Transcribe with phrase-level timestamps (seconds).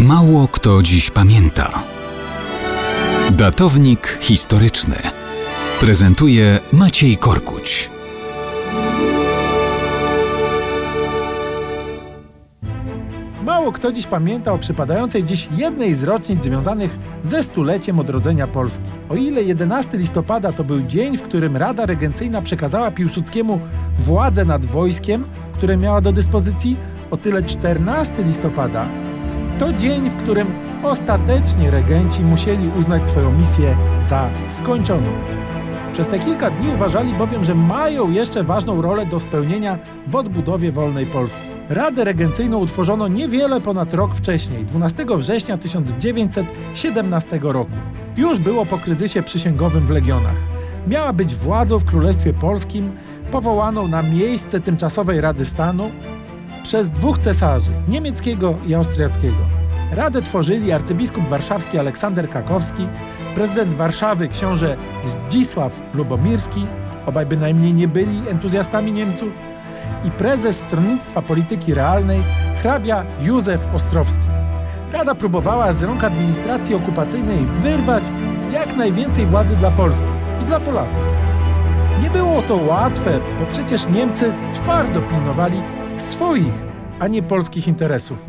[0.00, 1.82] Mało kto dziś pamięta.
[3.30, 4.96] Datownik historyczny
[5.80, 7.90] prezentuje Maciej Korkuć.
[13.42, 18.90] Mało kto dziś pamięta o przypadającej dziś jednej z rocznic związanych ze stuleciem odrodzenia Polski.
[19.08, 23.60] O ile 11 listopada to był dzień, w którym Rada Regencyjna przekazała Piłsudskiemu
[23.98, 25.24] władzę nad wojskiem,
[25.54, 26.76] które miała do dyspozycji,
[27.10, 29.09] o tyle 14 listopada
[29.60, 30.48] to dzień, w którym
[30.82, 33.76] ostatecznie regenci musieli uznać swoją misję
[34.08, 35.06] za skończoną.
[35.92, 40.72] Przez te kilka dni uważali bowiem, że mają jeszcze ważną rolę do spełnienia w odbudowie
[40.72, 41.44] wolnej Polski.
[41.68, 47.72] Radę regencyjną utworzono niewiele ponad rok wcześniej, 12 września 1917 roku.
[48.16, 50.36] Już było po kryzysie przysięgowym w Legionach.
[50.88, 52.92] Miała być władzą w Królestwie Polskim,
[53.30, 55.90] powołaną na miejsce tymczasowej Rady Stanu
[56.70, 59.36] przez dwóch cesarzy, niemieckiego i austriackiego.
[59.92, 62.88] Radę tworzyli arcybiskup warszawski Aleksander Kakowski,
[63.34, 64.76] prezydent Warszawy książę
[65.06, 66.66] Zdzisław Lubomirski,
[67.06, 69.40] obaj bynajmniej nie byli entuzjastami Niemców,
[70.04, 72.22] i prezes Stronnictwa Polityki Realnej
[72.62, 74.26] hrabia Józef Ostrowski.
[74.92, 78.04] Rada próbowała z rąk administracji okupacyjnej wyrwać
[78.52, 80.08] jak najwięcej władzy dla Polski
[80.42, 81.04] i dla Polaków.
[82.02, 85.62] Nie było to łatwe, bo przecież Niemcy twardo pilnowali
[86.02, 86.52] swoich,
[87.00, 88.26] a nie polskich interesów.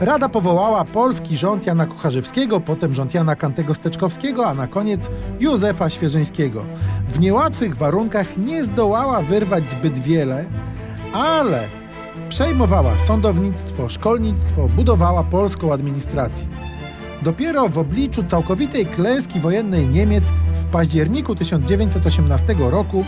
[0.00, 5.10] Rada powołała polski rząd Jana Kucharzewskiego, potem rząd Jana Kantego-Steczkowskiego, a na koniec
[5.40, 6.64] Józefa Świeżyńskiego.
[7.08, 10.44] W niełatwych warunkach nie zdołała wyrwać zbyt wiele,
[11.12, 11.68] ale
[12.28, 16.48] przejmowała sądownictwo, szkolnictwo, budowała polską administrację.
[17.22, 23.04] Dopiero w obliczu całkowitej klęski wojennej Niemiec w październiku 1918 roku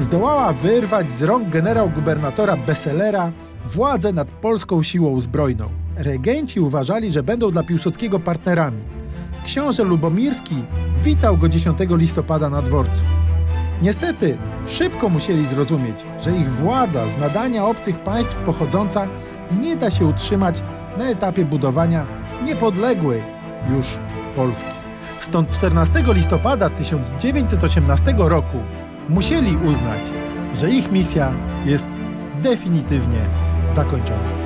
[0.00, 3.32] zdołała wyrwać z rąk generał-gubernatora Besselera
[3.66, 5.68] władzę nad polską siłą zbrojną.
[5.96, 8.82] Regenci uważali, że będą dla Piłsudskiego partnerami.
[9.44, 10.54] Książę Lubomirski
[11.04, 13.00] witał go 10 listopada na dworcu.
[13.82, 19.08] Niestety, szybko musieli zrozumieć, że ich władza z nadania obcych państw pochodząca
[19.60, 20.62] nie da się utrzymać
[20.98, 22.06] na etapie budowania
[22.44, 23.22] niepodległej
[23.76, 23.98] już
[24.36, 24.70] Polski.
[25.20, 28.56] Stąd 14 listopada 1918 roku
[29.08, 30.00] musieli uznać,
[30.54, 31.32] że ich misja
[31.66, 31.86] jest
[32.42, 33.20] definitywnie
[33.74, 34.39] zakończona.